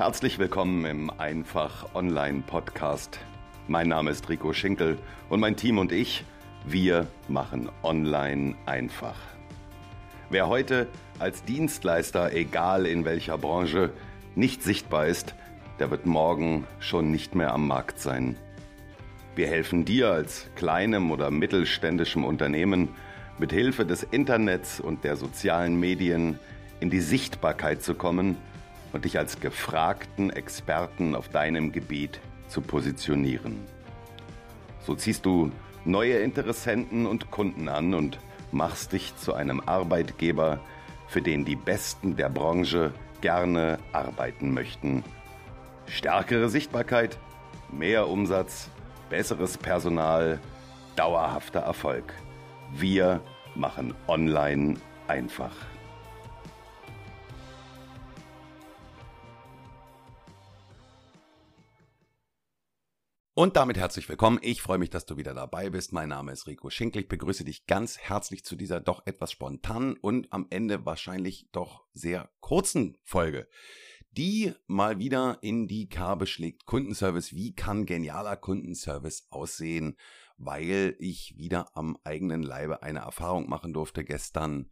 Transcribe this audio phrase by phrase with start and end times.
[0.00, 3.18] Herzlich willkommen im Einfach Online Podcast.
[3.68, 4.96] Mein Name ist Rico Schinkel
[5.28, 6.24] und mein Team und ich,
[6.64, 9.16] wir machen Online einfach.
[10.30, 10.86] Wer heute
[11.18, 13.90] als Dienstleister, egal in welcher Branche,
[14.34, 15.34] nicht sichtbar ist,
[15.78, 18.36] der wird morgen schon nicht mehr am Markt sein.
[19.36, 22.88] Wir helfen dir als kleinem oder mittelständischem Unternehmen
[23.38, 26.38] mit Hilfe des Internets und der sozialen Medien
[26.80, 28.38] in die Sichtbarkeit zu kommen–
[28.92, 33.60] und dich als gefragten Experten auf deinem Gebiet zu positionieren.
[34.80, 35.52] So ziehst du
[35.84, 38.18] neue Interessenten und Kunden an und
[38.52, 40.60] machst dich zu einem Arbeitgeber,
[41.06, 45.04] für den die Besten der Branche gerne arbeiten möchten.
[45.86, 47.18] Stärkere Sichtbarkeit,
[47.72, 48.70] mehr Umsatz,
[49.08, 50.38] besseres Personal,
[50.96, 52.14] dauerhafter Erfolg.
[52.72, 53.20] Wir
[53.54, 54.76] machen Online
[55.08, 55.54] einfach.
[63.40, 64.38] Und damit herzlich willkommen.
[64.42, 65.94] Ich freue mich, dass du wieder dabei bist.
[65.94, 67.00] Mein Name ist Rico Schinkel.
[67.00, 71.86] Ich begrüße dich ganz herzlich zu dieser doch etwas spontanen und am Ende wahrscheinlich doch
[71.94, 73.48] sehr kurzen Folge,
[74.10, 76.66] die mal wieder in die Kerbe schlägt.
[76.66, 77.34] Kundenservice.
[77.34, 79.96] Wie kann genialer Kundenservice aussehen?
[80.36, 84.68] Weil ich wieder am eigenen Leibe eine Erfahrung machen durfte gestern,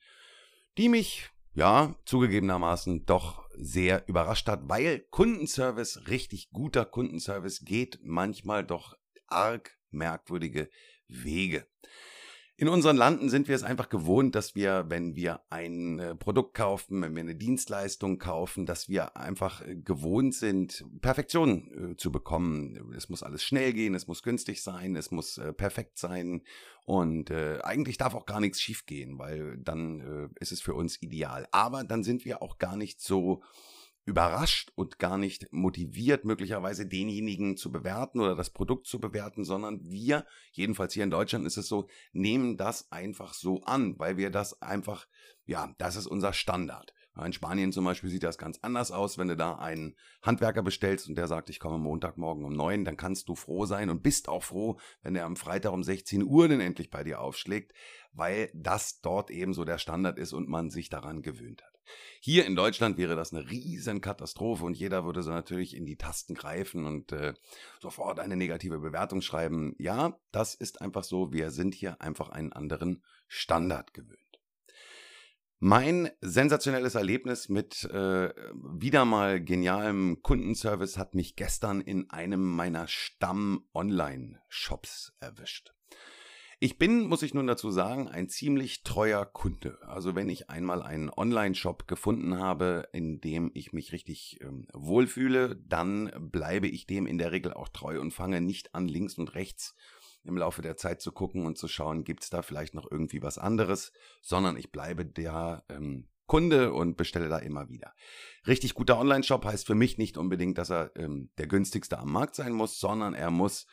[0.77, 8.65] die mich ja, zugegebenermaßen doch sehr überrascht hat, weil Kundenservice, richtig guter Kundenservice geht manchmal
[8.65, 8.97] doch
[9.27, 10.69] arg merkwürdige
[11.09, 11.67] Wege.
[12.61, 16.55] In unseren Landen sind wir es einfach gewohnt, dass wir, wenn wir ein äh, Produkt
[16.55, 22.11] kaufen, wenn wir eine Dienstleistung kaufen, dass wir einfach äh, gewohnt sind, Perfektion äh, zu
[22.11, 22.93] bekommen.
[22.97, 26.43] Es muss alles schnell gehen, es muss günstig sein, es muss perfekt sein
[26.85, 31.47] und eigentlich darf auch gar nichts schiefgehen, weil dann ist es für uns ideal.
[31.53, 33.43] Aber dann sind wir auch gar nicht so
[34.09, 39.81] überrascht und gar nicht motiviert, möglicherweise denjenigen zu bewerten oder das Produkt zu bewerten, sondern
[39.85, 44.31] wir, jedenfalls hier in Deutschland ist es so, nehmen das einfach so an, weil wir
[44.31, 45.07] das einfach,
[45.45, 46.95] ja, das ist unser Standard.
[47.23, 49.19] In Spanien zum Beispiel sieht das ganz anders aus.
[49.19, 52.97] Wenn du da einen Handwerker bestellst und der sagt, ich komme Montagmorgen um neun, dann
[52.97, 56.49] kannst du froh sein und bist auch froh, wenn er am Freitag um 16 Uhr
[56.49, 57.73] dann endlich bei dir aufschlägt,
[58.13, 61.78] weil das dort eben so der Standard ist und man sich daran gewöhnt hat.
[62.21, 65.97] Hier in Deutschland wäre das eine riesen Katastrophe und jeder würde so natürlich in die
[65.97, 67.35] Tasten greifen und äh,
[67.81, 69.75] sofort eine negative Bewertung schreiben.
[69.79, 71.33] Ja, das ist einfach so.
[71.33, 74.29] Wir sind hier einfach einen anderen Standard gewöhnt.
[75.61, 82.87] Mein sensationelles Erlebnis mit äh, wieder mal genialem Kundenservice hat mich gestern in einem meiner
[82.87, 85.75] Stamm-Online-Shops erwischt.
[86.61, 89.79] Ich bin, muss ich nun dazu sagen, ein ziemlich treuer Kunde.
[89.83, 95.55] Also wenn ich einmal einen Online-Shop gefunden habe, in dem ich mich richtig ähm, wohlfühle,
[95.55, 99.37] dann bleibe ich dem in der Regel auch treu und fange nicht an, links und
[99.37, 99.77] rechts
[100.25, 103.23] im Laufe der Zeit zu gucken und zu schauen, gibt es da vielleicht noch irgendwie
[103.23, 107.95] was anderes, sondern ich bleibe der ähm, Kunde und bestelle da immer wieder.
[108.49, 112.35] Richtig guter Online-Shop heißt für mich nicht unbedingt, dass er ähm, der günstigste am Markt
[112.35, 113.67] sein muss, sondern er muss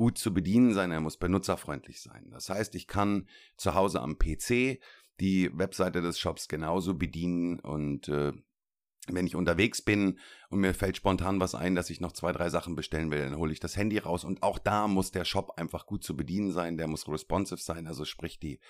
[0.00, 2.30] gut zu bedienen sein, er muss benutzerfreundlich sein.
[2.30, 3.28] Das heißt, ich kann
[3.58, 4.80] zu Hause am PC
[5.20, 8.32] die Webseite des Shops genauso bedienen und äh,
[9.08, 10.18] wenn ich unterwegs bin
[10.50, 13.36] und mir fällt spontan was ein, dass ich noch zwei, drei Sachen bestellen will, dann
[13.36, 16.52] hole ich das Handy raus und auch da muss der Shop einfach gut zu bedienen
[16.52, 18.60] sein, der muss responsive sein, also sprich die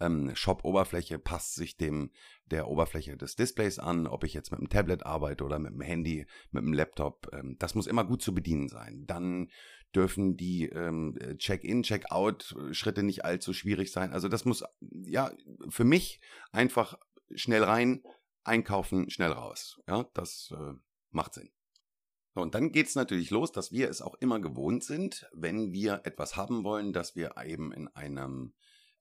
[0.00, 2.10] ähm, Shop-Oberfläche passt sich dem
[2.46, 5.80] der Oberfläche des Displays an, ob ich jetzt mit dem Tablet arbeite oder mit dem
[5.80, 9.04] Handy, mit dem Laptop, ähm, das muss immer gut zu bedienen sein.
[9.06, 9.50] Dann
[9.94, 14.12] dürfen die ähm, Check-in, Check-out-Schritte nicht allzu schwierig sein.
[14.12, 15.32] Also das muss ja
[15.68, 16.20] für mich
[16.52, 16.98] einfach
[17.34, 18.02] schnell rein,
[18.46, 19.80] einkaufen, schnell raus.
[19.86, 20.74] Ja, das äh,
[21.10, 21.50] macht Sinn.
[22.34, 26.02] Und dann geht es natürlich los, dass wir es auch immer gewohnt sind, wenn wir
[26.04, 28.52] etwas haben wollen, dass wir eben in einem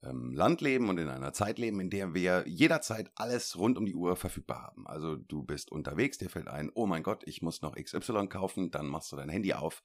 [0.03, 3.85] ähm, Land leben und in einer Zeit leben, in der wir jederzeit alles rund um
[3.85, 4.88] die Uhr verfügbar haben.
[4.88, 8.71] Also du bist unterwegs, dir fällt ein, oh mein Gott, ich muss noch XY kaufen,
[8.71, 9.83] dann machst du dein Handy auf,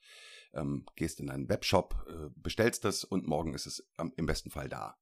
[0.52, 4.50] ähm, gehst in einen Webshop, äh, bestellst das und morgen ist es ähm, im besten
[4.50, 4.96] Fall da.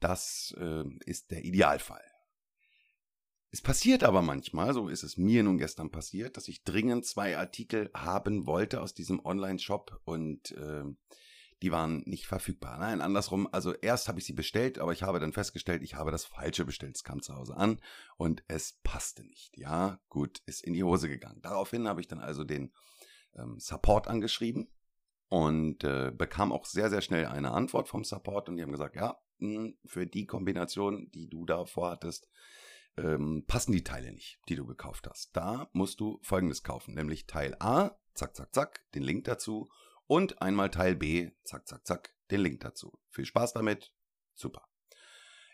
[0.00, 2.13] Das äh, ist der Idealfall.
[3.54, 7.38] Es passiert aber manchmal, so ist es mir nun gestern passiert, dass ich dringend zwei
[7.38, 10.82] Artikel haben wollte aus diesem Online-Shop und äh,
[11.62, 12.78] die waren nicht verfügbar.
[12.78, 16.10] Nein, andersrum, also erst habe ich sie bestellt, aber ich habe dann festgestellt, ich habe
[16.10, 16.96] das Falsche bestellt.
[16.96, 17.80] Es kam zu Hause an
[18.16, 19.56] und es passte nicht.
[19.56, 21.40] Ja, gut, ist in die Hose gegangen.
[21.40, 22.72] Daraufhin habe ich dann also den
[23.36, 24.66] ähm, Support angeschrieben
[25.28, 28.96] und äh, bekam auch sehr, sehr schnell eine Antwort vom Support und die haben gesagt,
[28.96, 32.28] ja, mh, hm, für die Kombination, die du da vorhattest,
[32.96, 35.36] ähm, passen die Teile nicht, die du gekauft hast.
[35.36, 39.68] Da musst du folgendes kaufen, nämlich Teil A, zack, zack, zack, den Link dazu
[40.06, 42.98] und einmal Teil B, zack, zack, zack, den Link dazu.
[43.10, 43.92] Viel Spaß damit,
[44.34, 44.68] super.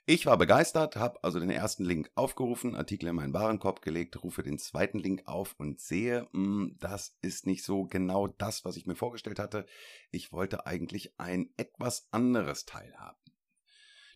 [0.07, 4.43] Ich war begeistert, habe also den ersten Link aufgerufen, Artikel in meinen Warenkorb gelegt, rufe
[4.43, 8.77] den zweiten Link auf und sehe, mh, hm, das ist nicht so genau das, was
[8.77, 9.67] ich mir vorgestellt hatte.
[10.11, 13.20] Ich wollte eigentlich ein etwas anderes Teil haben.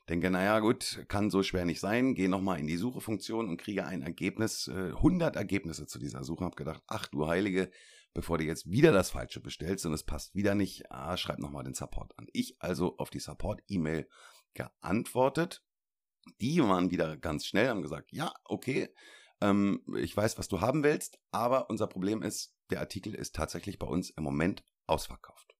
[0.08, 2.14] Denke, naja gut, kann so schwer nicht sein.
[2.14, 6.44] Gehe nochmal in die Suchefunktion und kriege ein Ergebnis, äh, 100 Ergebnisse zu dieser Suche.
[6.44, 7.70] Hab gedacht, ach du Heilige,
[8.12, 11.64] bevor du jetzt wieder das Falsche bestellst und es passt wieder nicht, ah, schreib nochmal
[11.64, 12.26] den Support an.
[12.32, 14.08] Ich also auf die Support-E-Mail
[14.52, 15.62] geantwortet
[16.40, 18.88] die waren wieder ganz schnell, haben gesagt, ja, okay,
[19.40, 23.78] ähm, ich weiß, was du haben willst, aber unser Problem ist, der Artikel ist tatsächlich
[23.78, 25.53] bei uns im Moment ausverkauft.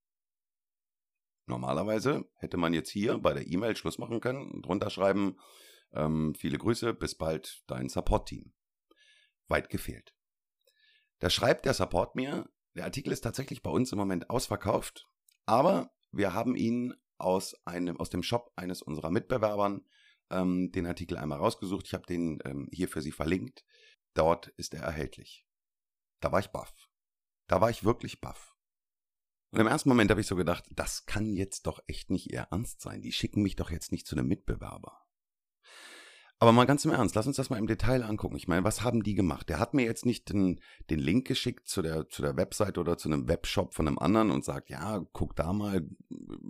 [1.47, 5.39] Normalerweise hätte man jetzt hier bei der E-Mail Schluss machen können und drunter schreiben,
[5.93, 8.53] ähm, viele Grüße, bis bald, dein Support-Team.
[9.49, 10.15] Weit gefehlt.
[11.19, 15.07] Da schreibt der Support mir, der Artikel ist tatsächlich bei uns im Moment ausverkauft,
[15.47, 19.87] aber wir haben ihn aus einem, aus dem Shop eines unserer Mitbewerbern
[20.31, 21.87] ähm, den Artikel einmal rausgesucht.
[21.87, 23.65] Ich habe den ähm, hier für Sie verlinkt.
[24.15, 25.47] Dort ist er erhältlich.
[26.21, 26.73] Da war ich baff.
[27.47, 28.54] Da war ich wirklich baff.
[29.55, 32.49] Und im ersten Moment habe ich so gedacht, das kann jetzt doch echt nicht Ihr
[32.51, 33.03] Ernst sein.
[33.03, 35.01] Die schicken mich doch jetzt nicht zu einem Mitbewerber.
[36.41, 38.35] Aber mal ganz im Ernst, lass uns das mal im Detail angucken.
[38.35, 39.49] Ich meine, was haben die gemacht?
[39.49, 40.61] Der hat mir jetzt nicht den,
[40.91, 44.33] den Link geschickt zu der, zu der Website oder zu einem Webshop von einem anderen
[44.33, 45.89] und sagt, ja, guck da mal,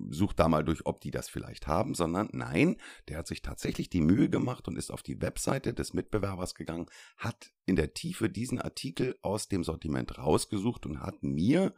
[0.08, 2.76] such da mal durch, ob die das vielleicht haben, sondern nein,
[3.08, 6.86] der hat sich tatsächlich die Mühe gemacht und ist auf die Webseite des Mitbewerbers gegangen,
[7.18, 11.74] hat in der Tiefe diesen Artikel aus dem Sortiment rausgesucht und hat mir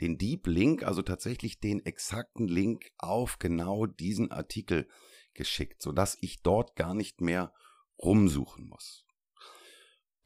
[0.00, 4.88] den Deep Link, also tatsächlich den exakten Link auf genau diesen Artikel
[5.34, 7.52] geschickt, sodass ich dort gar nicht mehr
[7.98, 9.06] rumsuchen muss.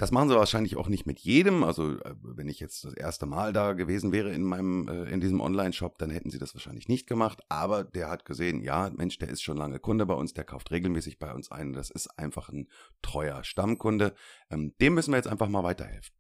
[0.01, 1.63] Das machen sie wahrscheinlich auch nicht mit jedem.
[1.63, 5.21] Also äh, wenn ich jetzt das erste Mal da gewesen wäre in meinem äh, in
[5.21, 7.43] diesem Online-Shop, dann hätten sie das wahrscheinlich nicht gemacht.
[7.51, 10.71] Aber der hat gesehen, ja, Mensch, der ist schon lange Kunde bei uns, der kauft
[10.71, 11.75] regelmäßig bei uns ein.
[11.75, 12.69] Das ist einfach ein
[13.03, 14.15] treuer Stammkunde.
[14.49, 16.15] Ähm, dem müssen wir jetzt einfach mal weiterhelfen.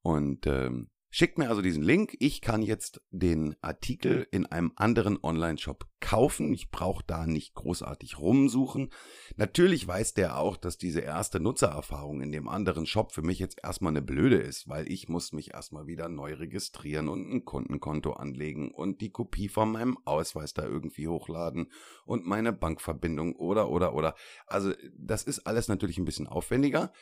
[0.00, 2.16] Und ähm, Schickt mir also diesen Link.
[2.20, 6.52] Ich kann jetzt den Artikel in einem anderen Online-Shop kaufen.
[6.52, 8.90] Ich brauche da nicht großartig rumsuchen.
[9.36, 13.58] Natürlich weiß der auch, dass diese erste Nutzererfahrung in dem anderen Shop für mich jetzt
[13.62, 18.12] erstmal eine blöde ist, weil ich muss mich erstmal wieder neu registrieren und ein Kundenkonto
[18.12, 21.72] anlegen und die Kopie von meinem Ausweis da irgendwie hochladen
[22.04, 24.14] und meine Bankverbindung oder oder oder.
[24.46, 26.92] Also das ist alles natürlich ein bisschen aufwendiger.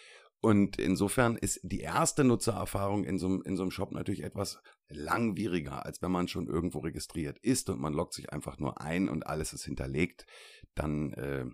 [0.41, 5.85] Und insofern ist die erste Nutzererfahrung in so, in so einem Shop natürlich etwas langwieriger,
[5.85, 9.27] als wenn man schon irgendwo registriert ist und man loggt sich einfach nur ein und
[9.27, 10.27] alles ist hinterlegt.
[10.75, 11.47] Dann äh,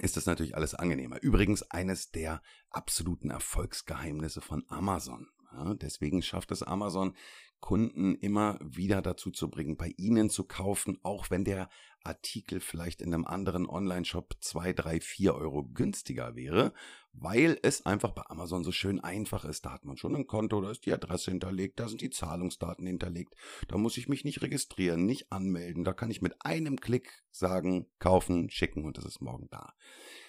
[0.00, 1.22] ist das natürlich alles angenehmer.
[1.22, 5.28] Übrigens eines der absoluten Erfolgsgeheimnisse von Amazon.
[5.56, 7.14] Ja, deswegen schafft es Amazon,
[7.60, 11.70] Kunden immer wieder dazu zu bringen, bei ihnen zu kaufen, auch wenn der
[12.04, 16.74] Artikel vielleicht in einem anderen Online-Shop zwei, drei, vier Euro günstiger wäre,
[17.12, 19.64] weil es einfach bei Amazon so schön einfach ist.
[19.64, 22.86] Da hat man schon ein Konto, da ist die Adresse hinterlegt, da sind die Zahlungsdaten
[22.86, 23.34] hinterlegt.
[23.66, 25.82] Da muss ich mich nicht registrieren, nicht anmelden.
[25.82, 29.72] Da kann ich mit einem Klick sagen, kaufen, schicken und es ist morgen da.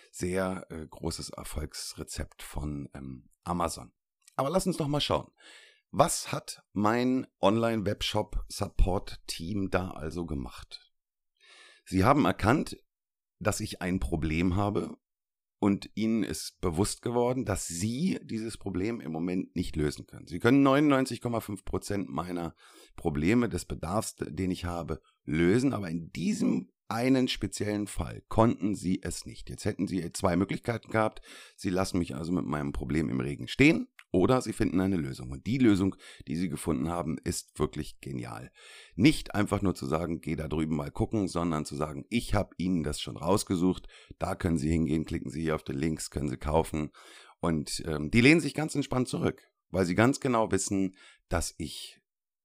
[0.09, 3.91] Sehr äh, großes Erfolgsrezept von ähm, Amazon.
[4.37, 5.29] Aber lass uns doch mal schauen.
[5.91, 10.89] Was hat mein Online-Webshop-Support-Team da also gemacht?
[11.85, 12.77] Sie haben erkannt,
[13.39, 14.95] dass ich ein Problem habe
[15.59, 20.27] und ihnen ist bewusst geworden, dass sie dieses Problem im Moment nicht lösen können.
[20.27, 22.53] Sie können 99,5 Prozent meiner
[22.95, 29.01] Probleme des Bedarfs, den ich habe, lösen, aber in diesem einen speziellen Fall konnten sie
[29.01, 29.49] es nicht.
[29.49, 31.23] Jetzt hätten sie zwei Möglichkeiten gehabt.
[31.55, 35.31] Sie lassen mich also mit meinem Problem im Regen stehen oder sie finden eine Lösung.
[35.31, 35.95] Und die Lösung,
[36.27, 38.51] die sie gefunden haben, ist wirklich genial.
[38.95, 42.55] Nicht einfach nur zu sagen, geh da drüben mal gucken, sondern zu sagen, ich habe
[42.57, 43.87] Ihnen das schon rausgesucht,
[44.19, 46.91] da können Sie hingehen, klicken Sie hier auf den Links, können Sie kaufen.
[47.39, 50.95] Und ähm, die lehnen sich ganz entspannt zurück, weil sie ganz genau wissen,
[51.29, 51.99] dass ich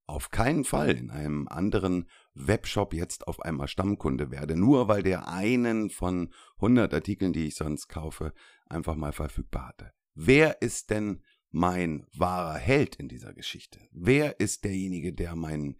[0.06, 5.28] auf keinen Fall in einem anderen Webshop jetzt auf einmal Stammkunde werde, nur weil der
[5.28, 8.34] einen von 100 Artikeln, die ich sonst kaufe,
[8.66, 9.92] einfach mal verfügbar hatte.
[10.14, 11.22] Wer ist denn
[11.52, 13.78] mein wahrer Held in dieser Geschichte?
[13.92, 15.76] Wer ist derjenige, der mein,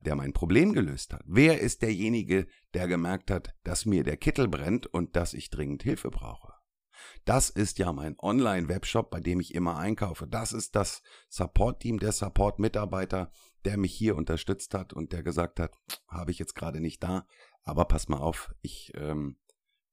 [0.00, 1.22] der mein Problem gelöst hat?
[1.26, 5.82] Wer ist derjenige, der gemerkt hat, dass mir der Kittel brennt und dass ich dringend
[5.82, 6.54] Hilfe brauche?
[7.24, 10.26] Das ist ja mein Online-Webshop, bei dem ich immer einkaufe.
[10.26, 13.30] Das ist das Support-Team, der Support-Mitarbeiter,
[13.64, 15.76] der mich hier unterstützt hat und der gesagt hat,
[16.08, 17.26] habe ich jetzt gerade nicht da,
[17.64, 19.36] aber pass mal auf, ich ähm,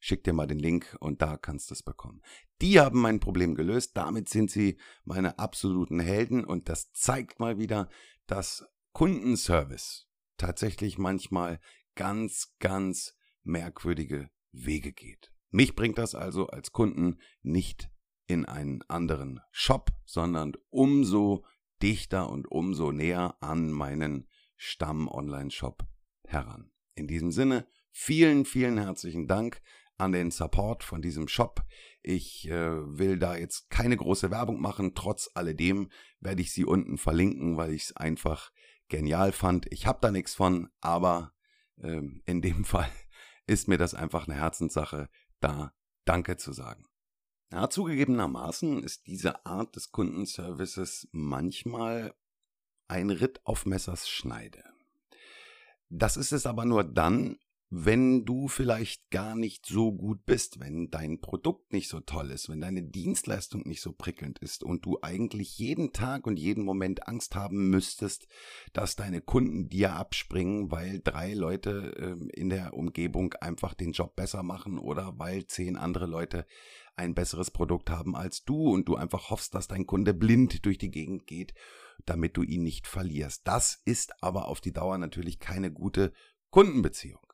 [0.04, 2.22] schick dir mal den Link und da kannst du es bekommen.
[2.62, 7.58] Die haben mein Problem gelöst, damit sind sie meine absoluten Helden und das zeigt mal
[7.58, 7.88] wieder,
[8.28, 11.62] dass Kundenservice tatsächlich manchmal
[11.96, 15.32] ganz, ganz merkwürdige Wege geht.
[15.52, 17.90] Mich bringt das also als Kunden nicht
[18.28, 21.46] in einen anderen Shop, sondern umso
[21.82, 25.88] dichter und umso näher an meinen Stamm-Online-Shop
[26.26, 26.74] heran.
[26.94, 29.62] In diesem Sinne, vielen, vielen herzlichen Dank
[29.98, 31.64] an den Support von diesem Shop.
[32.02, 34.96] Ich äh, will da jetzt keine große Werbung machen.
[34.96, 38.52] Trotz alledem werde ich sie unten verlinken, weil ich es einfach
[38.90, 39.72] genial fand.
[39.72, 41.34] Ich habe da nichts von, aber
[41.78, 42.90] äh, in dem Fall
[43.48, 45.10] ist mir das einfach eine Herzenssache,
[45.40, 45.74] da
[46.06, 46.86] Danke zu sagen.
[47.52, 52.14] Ja, zugegebenermaßen ist diese Art des Kundenservices manchmal
[52.88, 54.64] ein Ritt auf Messers Schneide.
[55.90, 57.38] Das ist es aber nur dann,
[57.76, 62.48] wenn du vielleicht gar nicht so gut bist, wenn dein Produkt nicht so toll ist,
[62.48, 67.08] wenn deine Dienstleistung nicht so prickelnd ist und du eigentlich jeden Tag und jeden Moment
[67.08, 68.28] Angst haben müsstest,
[68.74, 74.16] dass deine Kunden dir abspringen, weil drei Leute äh, in der Umgebung einfach den Job
[74.16, 76.46] besser machen oder weil zehn andere Leute
[76.96, 80.78] ein besseres Produkt haben als du und du einfach hoffst, dass dein Kunde blind durch
[80.78, 81.56] die Gegend geht,
[82.06, 83.48] damit du ihn nicht verlierst.
[83.48, 86.14] Das ist aber auf die Dauer natürlich keine gute
[86.52, 87.33] Kundenbeziehung.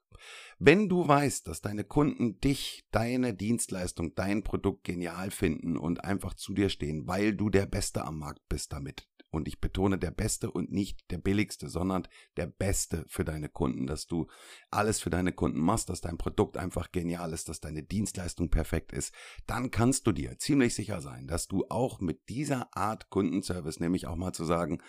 [0.58, 6.34] Wenn du weißt, dass deine Kunden dich, deine Dienstleistung, dein Produkt genial finden und einfach
[6.34, 10.12] zu dir stehen, weil du der Beste am Markt bist damit, und ich betone der
[10.12, 14.28] Beste und nicht der Billigste, sondern der Beste für deine Kunden, dass du
[14.72, 18.92] alles für deine Kunden machst, dass dein Produkt einfach genial ist, dass deine Dienstleistung perfekt
[18.92, 19.14] ist,
[19.46, 24.08] dann kannst du dir ziemlich sicher sein, dass du auch mit dieser Art Kundenservice, nämlich
[24.08, 24.82] auch mal zu sagen,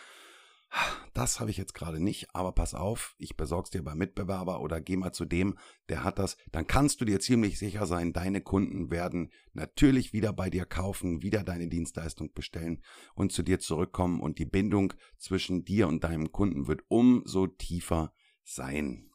[1.15, 4.81] das habe ich jetzt gerade nicht, aber pass auf, ich besorg's dir beim Mitbewerber oder
[4.81, 5.59] geh mal zu dem,
[5.89, 10.33] der hat das, dann kannst du dir ziemlich sicher sein, deine Kunden werden natürlich wieder
[10.33, 12.83] bei dir kaufen, wieder deine Dienstleistung bestellen
[13.15, 18.15] und zu dir zurückkommen und die Bindung zwischen dir und deinem Kunden wird umso tiefer
[18.45, 19.11] sein.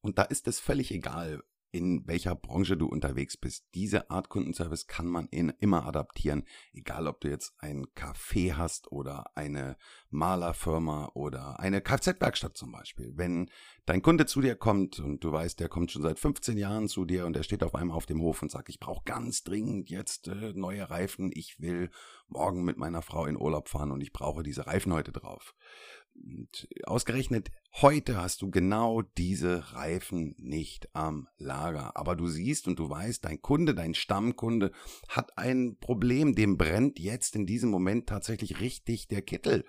[0.00, 1.42] Und da ist es völlig egal,
[1.72, 3.66] in welcher Branche du unterwegs bist.
[3.74, 8.90] Diese Art Kundenservice kann man in, immer adaptieren, egal ob du jetzt ein Café hast
[8.92, 9.76] oder eine
[10.10, 13.12] Malerfirma oder eine Kfz-Werkstatt zum Beispiel.
[13.16, 13.50] Wenn
[13.86, 17.04] dein Kunde zu dir kommt und du weißt, der kommt schon seit 15 Jahren zu
[17.04, 19.90] dir und der steht auf einmal auf dem Hof und sagt, ich brauche ganz dringend
[19.90, 21.90] jetzt äh, neue Reifen, ich will
[22.28, 25.54] morgen mit meiner Frau in Urlaub fahren und ich brauche diese Reifen heute drauf
[26.14, 27.50] und ausgerechnet
[27.80, 31.96] heute hast du genau diese Reifen nicht am Lager.
[31.96, 34.72] Aber du siehst und du weißt, dein Kunde, dein Stammkunde
[35.08, 39.64] hat ein Problem, dem brennt jetzt in diesem Moment tatsächlich richtig der Kittel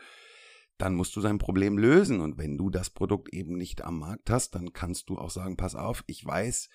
[0.82, 2.22] dann musst du sein Problem lösen.
[2.22, 5.56] Und wenn du das Produkt eben nicht am Markt hast, dann kannst du auch sagen,
[5.56, 6.70] pass auf, ich weiß,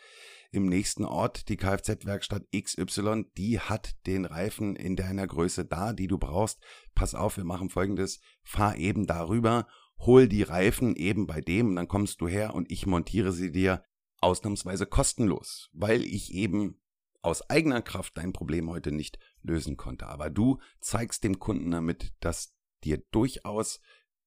[0.53, 6.07] im nächsten Ort, die Kfz-Werkstatt XY, die hat den Reifen in deiner Größe da, die
[6.07, 6.61] du brauchst.
[6.95, 9.67] Pass auf, wir machen folgendes, fahr eben darüber,
[9.99, 13.83] hol die Reifen eben bei dem dann kommst du her und ich montiere sie dir
[14.19, 16.81] ausnahmsweise kostenlos, weil ich eben
[17.23, 20.07] aus eigener Kraft dein Problem heute nicht lösen konnte.
[20.07, 23.81] Aber du zeigst dem Kunden damit, dass dir durchaus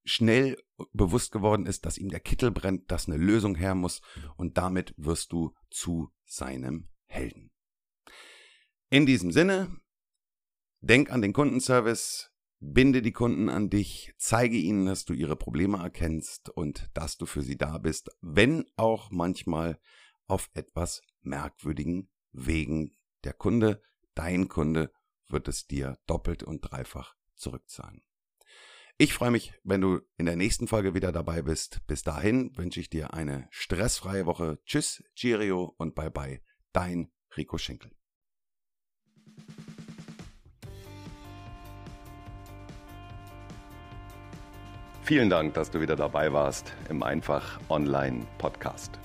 [0.03, 0.57] schnell
[0.93, 4.01] bewusst geworden ist, dass ihm der Kittel brennt, dass eine Lösung her muss
[4.37, 7.51] und damit wirst du zu seinem Helden.
[8.89, 9.77] In diesem Sinne,
[10.81, 15.77] denk an den Kundenservice, binde die Kunden an dich, zeige ihnen, dass du ihre Probleme
[15.77, 19.79] erkennst und dass du für sie da bist, wenn auch manchmal
[20.27, 22.95] auf etwas merkwürdigen Wegen.
[23.23, 23.81] Der Kunde,
[24.13, 24.91] dein Kunde,
[25.27, 28.03] wird es dir doppelt und dreifach zurückzahlen.
[29.01, 31.79] Ich freue mich, wenn du in der nächsten Folge wieder dabei bist.
[31.87, 34.59] Bis dahin wünsche ich dir eine stressfreie Woche.
[34.65, 36.41] Tschüss, Cheerio und bye bye.
[36.73, 37.91] Dein Rico Schinkel.
[45.03, 48.99] Vielen Dank, dass du wieder dabei warst im Einfach Online Podcast.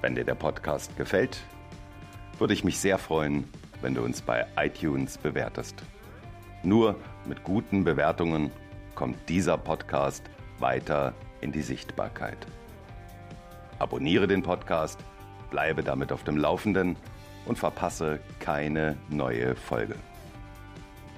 [0.00, 1.40] Wenn dir der Podcast gefällt,
[2.38, 3.44] würde ich mich sehr freuen,
[3.80, 5.84] wenn du uns bei iTunes bewertest.
[6.64, 6.96] Nur
[7.28, 8.50] mit guten Bewertungen
[8.98, 10.24] kommt dieser Podcast
[10.58, 12.48] weiter in die Sichtbarkeit.
[13.78, 14.98] Abonniere den Podcast,
[15.50, 16.96] bleibe damit auf dem Laufenden
[17.46, 19.94] und verpasse keine neue Folge.